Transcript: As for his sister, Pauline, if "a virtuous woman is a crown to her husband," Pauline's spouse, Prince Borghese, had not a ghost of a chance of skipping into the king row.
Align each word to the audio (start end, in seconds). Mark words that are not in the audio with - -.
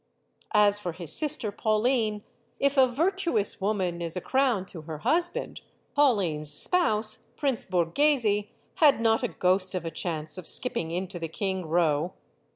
As 0.55 0.79
for 0.79 0.93
his 0.93 1.13
sister, 1.15 1.51
Pauline, 1.51 2.23
if 2.59 2.75
"a 2.75 2.87
virtuous 2.87 3.61
woman 3.61 4.01
is 4.01 4.17
a 4.17 4.19
crown 4.19 4.65
to 4.65 4.81
her 4.81 4.97
husband," 4.97 5.61
Pauline's 5.93 6.51
spouse, 6.51 7.27
Prince 7.37 7.67
Borghese, 7.67 8.45
had 8.77 8.99
not 8.99 9.21
a 9.21 9.27
ghost 9.27 9.75
of 9.75 9.85
a 9.85 9.91
chance 9.91 10.39
of 10.39 10.47
skipping 10.47 10.89
into 10.89 11.19
the 11.19 11.27
king 11.29 11.67
row. 11.67 12.13